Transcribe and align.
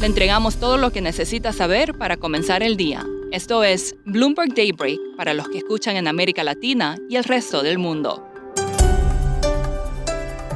Le 0.00 0.06
entregamos 0.06 0.56
todo 0.56 0.78
lo 0.78 0.92
que 0.92 1.02
necesita 1.02 1.52
saber 1.52 1.92
para 1.92 2.16
comenzar 2.16 2.62
el 2.62 2.78
día. 2.78 3.04
Esto 3.32 3.64
es 3.64 3.96
Bloomberg 4.06 4.54
Daybreak 4.54 4.98
para 5.14 5.34
los 5.34 5.46
que 5.50 5.58
escuchan 5.58 5.94
en 5.96 6.08
América 6.08 6.42
Latina 6.42 6.96
y 7.10 7.16
el 7.16 7.24
resto 7.24 7.62
del 7.62 7.76
mundo. 7.76 8.26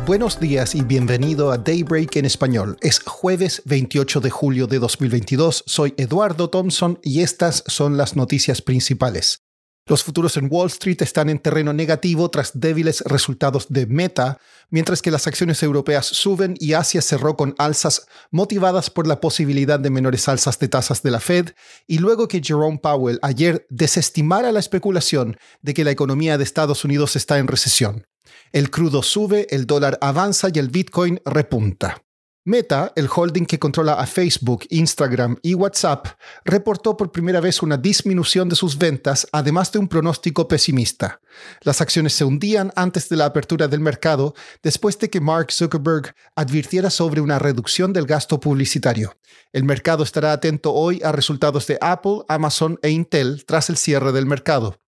Buenos 0.07 0.41
días 0.41 0.75
y 0.75 0.81
bienvenido 0.81 1.53
a 1.53 1.59
Daybreak 1.59 2.17
en 2.17 2.25
español. 2.25 2.79
Es 2.81 3.01
jueves 3.05 3.61
28 3.67 4.21
de 4.21 4.31
julio 4.31 4.67
de 4.67 4.79
2022. 4.79 5.65
Soy 5.67 5.93
Eduardo 5.99 6.49
Thompson 6.49 6.99
y 7.03 7.21
estas 7.21 7.65
son 7.67 7.99
las 7.99 8.17
noticias 8.17 8.63
principales. 8.63 9.43
Los 9.87 10.03
futuros 10.03 10.39
en 10.39 10.49
Wall 10.51 10.69
Street 10.69 11.03
están 11.03 11.29
en 11.29 11.39
terreno 11.39 11.75
negativo 11.75 12.31
tras 12.31 12.59
débiles 12.59 13.03
resultados 13.03 13.67
de 13.69 13.85
Meta, 13.85 14.39
mientras 14.71 15.03
que 15.03 15.11
las 15.11 15.27
acciones 15.27 15.63
europeas 15.63 16.07
suben 16.07 16.55
y 16.59 16.73
Asia 16.73 17.03
cerró 17.03 17.37
con 17.37 17.55
alzas 17.59 18.07
motivadas 18.31 18.89
por 18.89 19.07
la 19.07 19.21
posibilidad 19.21 19.79
de 19.79 19.91
menores 19.91 20.27
alzas 20.27 20.59
de 20.59 20.69
tasas 20.69 21.03
de 21.03 21.11
la 21.11 21.21
Fed 21.21 21.51
y 21.87 21.99
luego 21.99 22.29
que 22.29 22.41
Jerome 22.43 22.79
Powell 22.79 23.19
ayer 23.21 23.67
desestimara 23.69 24.53
la 24.53 24.61
especulación 24.61 25.37
de 25.61 25.75
que 25.75 25.85
la 25.85 25.91
economía 25.91 26.39
de 26.39 26.45
Estados 26.45 26.87
Unidos 26.87 27.15
está 27.15 27.39
en 27.39 27.47
recesión. 27.47 28.07
El 28.53 28.71
crudo 28.71 29.03
sube, 29.03 29.47
el 29.51 29.67
dólar 29.67 29.99
avanza 30.01 30.49
y 30.53 30.59
el 30.61 30.71
Bitcoin 30.71 31.21
repunta. 31.27 32.04
Meta, 32.47 32.93
el 32.95 33.09
holding 33.09 33.47
que 33.47 33.59
controla 33.59 33.95
a 33.95 34.05
Facebook, 34.05 34.67
Instagram 34.69 35.39
y 35.41 35.55
WhatsApp, 35.55 36.09
reportó 36.45 36.95
por 36.95 37.11
primera 37.11 37.41
vez 37.41 37.63
una 37.63 37.79
disminución 37.79 38.51
de 38.51 38.55
sus 38.55 38.77
ventas, 38.77 39.27
además 39.33 39.73
de 39.73 39.79
un 39.79 39.89
pronóstico 39.89 40.47
pesimista. 40.47 41.23
Las 41.63 41.81
acciones 41.81 42.13
se 42.13 42.23
hundían 42.23 42.71
antes 42.77 43.09
de 43.09 43.17
la 43.17 43.25
apertura 43.25 43.67
del 43.67 43.81
mercado, 43.81 44.35
después 44.63 44.99
de 44.99 45.09
que 45.09 45.23
Mark 45.23 45.53
Zuckerberg 45.53 46.15
advirtiera 46.37 46.91
sobre 46.91 47.23
una 47.23 47.39
reducción 47.39 47.95
del 47.95 48.05
gasto 48.05 48.39
publicitario. 48.39 49.17
El 49.55 49.65
mercado 49.65 50.05
estará 50.05 50.33
atento 50.33 50.75
hoy 50.75 51.01
a 51.03 51.13
resultados 51.13 51.67
de 51.67 51.79
Apple, 51.81 52.25
Amazon 52.29 52.79
e 52.83 52.91
Intel 52.91 53.47
tras 53.47 53.71
el 53.71 53.79
cierre 53.79 54.13
del 54.13 54.27
mercado. 54.27 54.79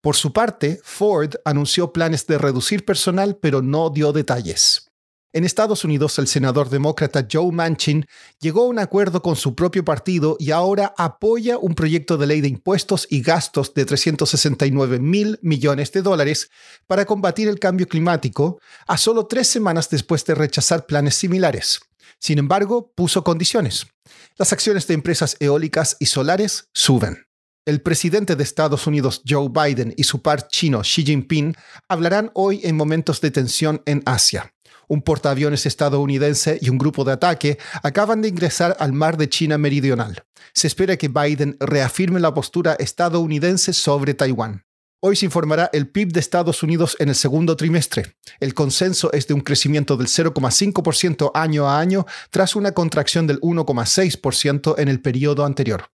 Por 0.00 0.16
su 0.16 0.32
parte, 0.32 0.80
Ford 0.82 1.36
anunció 1.44 1.92
planes 1.92 2.26
de 2.26 2.38
reducir 2.38 2.84
personal, 2.84 3.36
pero 3.36 3.62
no 3.62 3.90
dio 3.90 4.12
detalles. 4.12 4.83
En 5.34 5.42
Estados 5.42 5.84
Unidos, 5.84 6.16
el 6.20 6.28
senador 6.28 6.70
demócrata 6.70 7.26
Joe 7.28 7.50
Manchin 7.50 8.06
llegó 8.38 8.62
a 8.62 8.68
un 8.68 8.78
acuerdo 8.78 9.20
con 9.20 9.34
su 9.34 9.56
propio 9.56 9.84
partido 9.84 10.36
y 10.38 10.52
ahora 10.52 10.94
apoya 10.96 11.58
un 11.58 11.74
proyecto 11.74 12.16
de 12.16 12.28
ley 12.28 12.40
de 12.40 12.46
impuestos 12.46 13.08
y 13.10 13.20
gastos 13.20 13.74
de 13.74 13.84
369 13.84 15.00
mil 15.00 15.40
millones 15.42 15.90
de 15.90 16.02
dólares 16.02 16.50
para 16.86 17.04
combatir 17.04 17.48
el 17.48 17.58
cambio 17.58 17.88
climático, 17.88 18.60
a 18.86 18.96
solo 18.96 19.26
tres 19.26 19.48
semanas 19.48 19.90
después 19.90 20.24
de 20.24 20.36
rechazar 20.36 20.86
planes 20.86 21.16
similares. 21.16 21.80
Sin 22.20 22.38
embargo, 22.38 22.92
puso 22.94 23.24
condiciones. 23.24 23.88
Las 24.36 24.52
acciones 24.52 24.86
de 24.86 24.94
empresas 24.94 25.36
eólicas 25.40 25.96
y 25.98 26.06
solares 26.06 26.68
suben. 26.72 27.26
El 27.66 27.82
presidente 27.82 28.36
de 28.36 28.44
Estados 28.44 28.86
Unidos, 28.86 29.20
Joe 29.28 29.48
Biden, 29.48 29.94
y 29.96 30.04
su 30.04 30.22
par 30.22 30.46
chino, 30.46 30.82
Xi 30.82 31.04
Jinping, 31.04 31.56
hablarán 31.88 32.30
hoy 32.34 32.60
en 32.62 32.76
momentos 32.76 33.20
de 33.20 33.32
tensión 33.32 33.82
en 33.84 34.00
Asia. 34.06 34.53
Un 34.88 35.02
portaaviones 35.02 35.66
estadounidense 35.66 36.58
y 36.60 36.68
un 36.68 36.78
grupo 36.78 37.04
de 37.04 37.12
ataque 37.12 37.58
acaban 37.82 38.22
de 38.22 38.28
ingresar 38.28 38.76
al 38.78 38.92
mar 38.92 39.16
de 39.16 39.28
China 39.28 39.58
Meridional. 39.58 40.24
Se 40.52 40.66
espera 40.66 40.96
que 40.96 41.08
Biden 41.08 41.56
reafirme 41.60 42.20
la 42.20 42.34
postura 42.34 42.74
estadounidense 42.74 43.72
sobre 43.72 44.14
Taiwán. 44.14 44.64
Hoy 45.06 45.16
se 45.16 45.26
informará 45.26 45.68
el 45.74 45.88
PIB 45.88 46.12
de 46.12 46.20
Estados 46.20 46.62
Unidos 46.62 46.96
en 46.98 47.10
el 47.10 47.14
segundo 47.14 47.58
trimestre. 47.58 48.16
El 48.40 48.54
consenso 48.54 49.12
es 49.12 49.26
de 49.26 49.34
un 49.34 49.42
crecimiento 49.42 49.98
del 49.98 50.06
0,5% 50.06 51.30
año 51.34 51.68
a 51.68 51.78
año 51.78 52.06
tras 52.30 52.56
una 52.56 52.72
contracción 52.72 53.26
del 53.26 53.38
1,6% 53.42 54.76
en 54.78 54.88
el 54.88 55.02
periodo 55.02 55.44
anterior. 55.44 55.90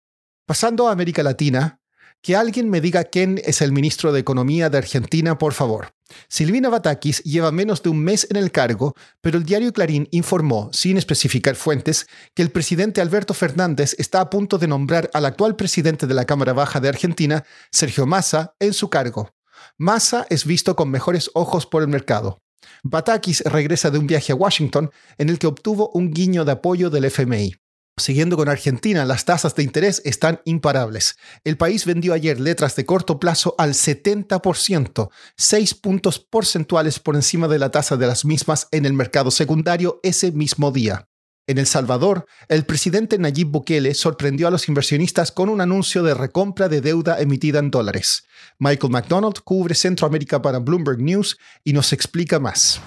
Pasando 0.44 0.88
a 0.88 0.93
América 0.93 1.22
Latina, 1.22 1.81
que 2.21 2.37
alguien 2.37 2.69
me 2.69 2.82
diga 2.82 3.04
quién 3.04 3.41
es 3.44 3.62
el 3.62 3.72
ministro 3.72 4.12
de 4.12 4.21
Economía 4.21 4.69
de 4.69 4.77
Argentina, 4.77 5.38
por 5.38 5.54
favor. 5.54 5.94
Silvina 6.29 6.69
Batakis 6.69 7.23
lleva 7.23 7.53
menos 7.53 7.83
de 7.83 7.91
un 7.91 8.03
mes 8.03 8.27
en 8.31 8.37
el 8.37 8.51
cargo, 8.51 8.95
pero 9.21 9.39
el 9.39 9.45
diario 9.45 9.73
Clarín 9.73 10.09
informó, 10.11 10.71
sin 10.73 10.97
especificar 10.97 11.55
fuentes, 11.55 12.07
que 12.35 12.43
el 12.43 12.51
presidente 12.51 13.01
Alberto 13.01 13.35
Fernández 13.35 13.95
está 13.99 14.21
a 14.21 14.31
punto 14.31 14.59
de 14.59 14.69
nombrar 14.69 15.11
al 15.13 15.27
actual 15.27 15.57
presidente 15.57 16.07
de 16.07 16.15
la 16.15 16.25
Cámara 16.25 16.53
Baja 16.53 16.81
de 16.81 16.89
Argentina, 16.89 17.45
Sergio 17.71 18.07
Massa, 18.07 18.55
en 18.59 18.73
su 18.73 18.89
cargo. 18.91 19.31
Massa 19.77 20.27
es 20.31 20.45
visto 20.45 20.77
con 20.77 20.91
mejores 20.91 21.31
ojos 21.35 21.67
por 21.67 21.83
el 21.83 21.89
mercado. 21.89 22.43
Batakis 22.83 23.43
regresa 23.45 23.91
de 23.91 23.99
un 23.99 24.07
viaje 24.07 24.33
a 24.33 24.37
Washington 24.37 24.91
en 25.19 25.29
el 25.29 25.39
que 25.39 25.47
obtuvo 25.47 25.91
un 25.95 26.11
guiño 26.11 26.45
de 26.45 26.53
apoyo 26.53 26.91
del 26.91 27.05
FMI. 27.05 27.55
Siguiendo 27.98 28.36
con 28.36 28.48
Argentina, 28.48 29.04
las 29.04 29.25
tasas 29.25 29.54
de 29.54 29.62
interés 29.62 30.03
están 30.04 30.41
imparables. 30.44 31.16
El 31.44 31.56
país 31.56 31.84
vendió 31.84 32.14
ayer 32.14 32.41
letras 32.41 32.76
de 32.76 32.86
corto 32.86 33.19
plazo 33.19 33.54
al 33.59 33.75
70%, 33.75 35.10
6 35.36 35.75
puntos 35.75 36.19
porcentuales 36.19 36.98
por 36.98 37.16
encima 37.16 37.48
de 37.48 37.59
la 37.59 37.70
tasa 37.70 37.97
de 37.97 38.06
las 38.06 38.25
mismas 38.25 38.69
en 38.70 38.86
el 38.86 38.92
mercado 38.92 39.31
secundario 39.31 40.00
ese 40.03 40.32
mismo 40.32 40.70
día. 40.70 41.09
En 41.48 41.56
El 41.56 41.66
Salvador, 41.66 42.26
el 42.48 42.66
presidente 42.66 43.16
Nayib 43.19 43.48
Bukele 43.48 43.94
sorprendió 43.94 44.48
a 44.48 44.50
los 44.50 44.69
inversionistas 44.69 45.32
con 45.32 45.48
un 45.48 45.62
anuncio 45.62 46.03
de 46.03 46.12
recompra 46.12 46.69
de 46.69 46.82
deuda 46.82 47.20
emitida 47.20 47.59
en 47.59 47.70
dólares. 47.70 48.25
Michael 48.59 48.92
McDonald 48.92 49.41
cubre 49.44 49.75
Centroamérica 49.75 50.42
para 50.42 50.59
Bloomberg 50.59 51.00
News 51.00 51.38
y 51.65 51.72
nos 51.72 51.94
explica 51.94 52.38
más. 52.38 52.82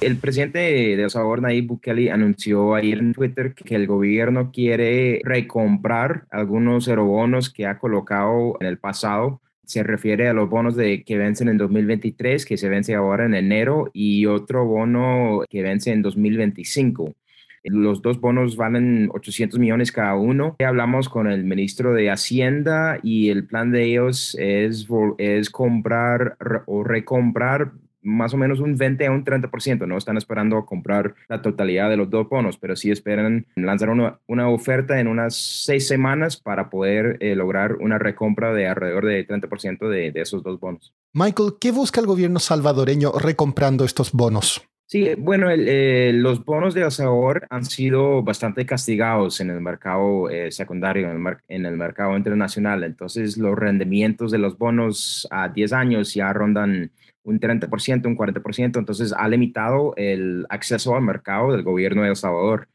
El 0.00 0.16
presidente 0.18 0.60
de 0.60 1.02
El 1.02 1.10
Salvador, 1.10 1.42
Nayib 1.42 1.66
Bukele, 1.66 2.12
anunció 2.12 2.76
ayer 2.76 2.98
en 2.98 3.12
Twitter 3.12 3.52
que 3.52 3.74
el 3.74 3.88
gobierno 3.88 4.52
quiere 4.52 5.20
recomprar 5.24 6.26
algunos 6.30 6.86
eurobonos 6.86 7.50
que 7.52 7.66
ha 7.66 7.78
colocado 7.78 8.56
en 8.60 8.68
el 8.68 8.78
pasado. 8.78 9.40
Se 9.64 9.82
refiere 9.82 10.28
a 10.28 10.32
los 10.32 10.48
bonos 10.48 10.76
de, 10.76 11.02
que 11.02 11.18
vencen 11.18 11.48
en 11.48 11.58
2023, 11.58 12.46
que 12.46 12.56
se 12.56 12.68
vence 12.68 12.94
ahora 12.94 13.26
en 13.26 13.34
enero, 13.34 13.90
y 13.92 14.26
otro 14.26 14.64
bono 14.66 15.42
que 15.50 15.62
vence 15.62 15.90
en 15.90 16.02
2025. 16.02 17.16
Los 17.64 18.00
dos 18.00 18.20
bonos 18.20 18.56
valen 18.56 19.10
800 19.12 19.58
millones 19.58 19.90
cada 19.90 20.14
uno. 20.14 20.54
Hablamos 20.64 21.08
con 21.08 21.26
el 21.26 21.42
ministro 21.42 21.92
de 21.92 22.08
Hacienda 22.08 23.00
y 23.02 23.30
el 23.30 23.46
plan 23.46 23.72
de 23.72 23.84
ellos 23.84 24.36
es, 24.38 24.86
es 25.18 25.50
comprar 25.50 26.36
o 26.66 26.84
recomprar 26.84 27.72
más 28.08 28.34
o 28.34 28.36
menos 28.36 28.60
un 28.60 28.76
20 28.76 29.06
a 29.06 29.10
un 29.10 29.24
30%. 29.24 29.86
No 29.86 29.96
están 29.96 30.16
esperando 30.16 30.64
comprar 30.64 31.14
la 31.28 31.42
totalidad 31.42 31.90
de 31.90 31.96
los 31.96 32.10
dos 32.10 32.28
bonos, 32.28 32.58
pero 32.58 32.74
sí 32.74 32.90
esperan 32.90 33.46
lanzar 33.54 33.90
una, 33.90 34.18
una 34.26 34.48
oferta 34.48 34.98
en 34.98 35.06
unas 35.06 35.36
seis 35.36 35.86
semanas 35.86 36.36
para 36.36 36.70
poder 36.70 37.18
eh, 37.20 37.34
lograr 37.34 37.76
una 37.76 37.98
recompra 37.98 38.52
de 38.52 38.66
alrededor 38.66 39.06
de 39.06 39.26
30% 39.26 39.88
de, 39.88 40.12
de 40.12 40.20
esos 40.20 40.42
dos 40.42 40.58
bonos. 40.58 40.94
Michael, 41.12 41.54
¿qué 41.60 41.70
busca 41.70 42.00
el 42.00 42.06
gobierno 42.06 42.38
salvadoreño 42.38 43.12
recomprando 43.12 43.84
estos 43.84 44.12
bonos? 44.12 44.68
Sí, 44.90 45.14
bueno, 45.18 45.50
eh, 45.50 46.12
los 46.14 46.42
bonos 46.46 46.72
de 46.72 46.82
Azahor 46.82 47.46
han 47.50 47.66
sido 47.66 48.22
bastante 48.22 48.64
castigados 48.64 49.38
en 49.42 49.50
el 49.50 49.60
mercado 49.60 50.30
eh, 50.30 50.50
secundario, 50.50 51.10
en 51.10 51.26
el, 51.26 51.36
en 51.48 51.66
el, 51.66 51.76
mercado 51.76 52.16
internacional. 52.16 52.82
Entonces, 52.84 53.36
los 53.36 53.54
rendimientos 53.54 54.30
de 54.30 54.38
los 54.38 54.56
bonos 54.56 55.28
a 55.30 55.50
10 55.50 55.74
años 55.74 56.14
ya 56.14 56.32
rondan 56.32 56.90
un 57.22 57.38
30%, 57.38 58.06
un 58.06 58.16
40%, 58.16 58.78
entonces 58.78 59.12
ha 59.12 59.28
limitado 59.28 59.92
el 59.96 60.46
acceso 60.48 60.96
al 60.96 61.02
mercado 61.02 61.52
del 61.52 61.64
gobierno 61.64 62.02
de 62.04 62.08
El 62.08 62.16
Salvador. 62.16 62.68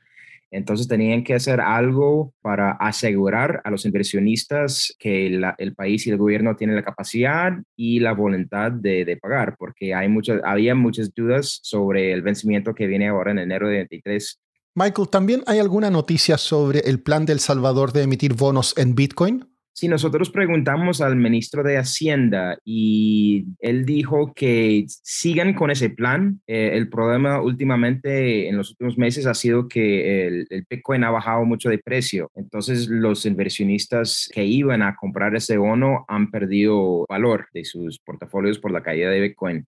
Entonces 0.53 0.87
tenían 0.87 1.23
que 1.23 1.33
hacer 1.33 1.59
algo 1.59 2.33
para 2.41 2.73
asegurar 2.73 3.61
a 3.63 3.71
los 3.71 3.85
inversionistas 3.85 4.95
que 4.99 5.25
el 5.57 5.75
país 5.75 6.05
y 6.05 6.11
el 6.11 6.17
gobierno 6.17 6.55
tienen 6.55 6.75
la 6.75 6.83
capacidad 6.83 7.53
y 7.75 7.99
la 7.99 8.13
voluntad 8.13 8.71
de, 8.71 9.17
pagar, 9.19 9.55
porque 9.57 9.95
hay 9.95 10.07
muchas, 10.09 10.41
había 10.45 10.75
muchas 10.75 11.13
dudas 11.13 11.59
sobre 11.63 12.13
el 12.13 12.21
vencimiento 12.21 12.75
que 12.75 12.85
viene 12.85 13.07
ahora 13.07 13.31
en 13.31 13.39
enero 13.39 13.67
de 13.67 13.77
23. 13.77 14.39
Michael, 14.75 15.09
¿también 15.09 15.43
hay 15.47 15.57
alguna 15.57 15.89
noticia 15.89 16.37
sobre 16.37 16.81
el 16.81 17.01
plan 17.01 17.25
de 17.25 17.33
El 17.33 17.39
Salvador 17.39 17.91
de 17.91 18.03
emitir 18.03 18.35
bonos 18.35 18.75
en 18.77 18.93
Bitcoin? 18.93 19.52
Si 19.75 19.87
nosotros 19.87 20.29
preguntamos 20.29 21.01
al 21.01 21.15
ministro 21.15 21.63
de 21.63 21.77
Hacienda 21.77 22.59
y 22.63 23.47
él 23.59 23.85
dijo 23.85 24.31
que 24.35 24.85
sigan 24.87 25.55
con 25.55 25.71
ese 25.71 25.89
plan. 25.89 26.41
Eh, 26.45 26.71
el 26.73 26.89
problema 26.89 27.41
últimamente 27.41 28.47
en 28.47 28.57
los 28.57 28.69
últimos 28.69 28.99
meses 28.99 29.25
ha 29.25 29.33
sido 29.33 29.67
que 29.67 30.27
el, 30.27 30.47
el, 30.51 30.65
Bitcoin 30.69 31.03
ha 31.03 31.09
bajado 31.09 31.43
mucho 31.45 31.69
de 31.69 31.79
precio. 31.79 32.29
Entonces 32.35 32.87
los 32.87 33.25
inversionistas 33.25 34.29
que 34.31 34.45
iban 34.45 34.83
a 34.83 34.95
comprar 34.95 35.35
ese 35.35 35.57
bono 35.57 36.05
han 36.07 36.29
perdido 36.29 37.05
valor 37.09 37.47
de 37.51 37.65
sus 37.65 37.97
portafolios 37.97 38.59
por 38.59 38.71
la 38.71 38.83
caída 38.83 39.09
de 39.09 39.21
Bitcoin 39.21 39.65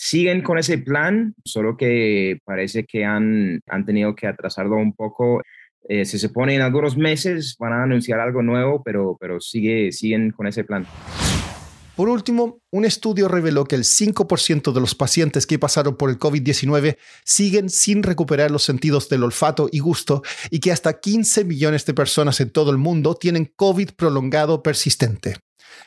siguen 0.00 0.40
con 0.40 0.56
ese 0.56 0.78
plan, 0.78 1.34
solo 1.44 1.76
que 1.76 2.38
parece 2.46 2.86
que 2.86 3.04
han, 3.04 3.60
han 3.66 3.84
tenido 3.84 4.14
que 4.14 4.26
atrasarlo 4.26 4.76
un 4.76 4.94
poco. 4.94 5.42
Eh, 5.88 6.04
si 6.04 6.18
se 6.18 6.28
pone 6.28 6.54
en 6.54 6.62
algunos 6.62 6.96
meses, 6.96 7.56
van 7.58 7.72
a 7.72 7.82
anunciar 7.82 8.20
algo 8.20 8.42
nuevo, 8.42 8.82
pero, 8.82 9.16
pero 9.20 9.40
sigue, 9.40 9.92
siguen 9.92 10.30
con 10.30 10.46
ese 10.46 10.64
plan. 10.64 10.86
Por 12.00 12.08
último, 12.08 12.62
un 12.70 12.86
estudio 12.86 13.28
reveló 13.28 13.66
que 13.66 13.76
el 13.76 13.84
5% 13.84 14.72
de 14.72 14.80
los 14.80 14.94
pacientes 14.94 15.46
que 15.46 15.58
pasaron 15.58 15.96
por 15.96 16.08
el 16.08 16.18
COVID-19 16.18 16.96
siguen 17.24 17.68
sin 17.68 18.02
recuperar 18.02 18.50
los 18.50 18.62
sentidos 18.62 19.10
del 19.10 19.22
olfato 19.22 19.68
y 19.70 19.80
gusto 19.80 20.22
y 20.48 20.60
que 20.60 20.72
hasta 20.72 20.98
15 20.98 21.44
millones 21.44 21.84
de 21.84 21.92
personas 21.92 22.40
en 22.40 22.48
todo 22.50 22.70
el 22.70 22.78
mundo 22.78 23.16
tienen 23.16 23.52
COVID 23.54 23.90
prolongado 23.98 24.62
persistente. 24.62 25.36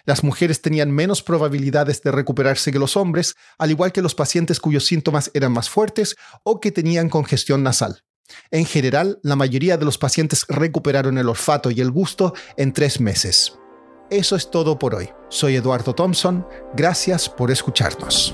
Las 0.06 0.24
mujeres 0.24 0.62
tenían 0.62 0.92
menos 0.92 1.24
probabilidades 1.24 2.04
de 2.04 2.12
recuperarse 2.12 2.72
que 2.72 2.78
los 2.78 2.96
hombres, 2.96 3.34
al 3.58 3.72
igual 3.72 3.92
que 3.92 4.04
los 4.04 4.14
pacientes 4.14 4.60
cuyos 4.60 4.86
síntomas 4.86 5.32
eran 5.34 5.52
más 5.52 5.68
fuertes 5.68 6.16
o 6.44 6.60
que 6.60 6.72
tenían 6.72 7.10
congestión 7.10 7.64
nasal. 7.64 8.04
En 8.52 8.66
general, 8.66 9.20
la 9.24 9.36
mayoría 9.36 9.78
de 9.78 9.86
los 9.86 9.98
pacientes 9.98 10.46
recuperaron 10.48 11.18
el 11.18 11.30
olfato 11.30 11.72
y 11.72 11.82
el 11.82 11.92
gusto 11.92 12.34
en 12.58 12.74
tres 12.74 13.00
meses. 13.00 13.58
Eso 14.10 14.36
es 14.36 14.52
todo 14.52 14.78
por 14.78 14.96
hoy. 14.96 15.10
Soy 15.30 15.56
Eduardo 15.56 15.94
Thompson. 15.94 16.48
Gracias 16.76 17.30
por 17.30 17.52
escucharnos. 17.52 18.34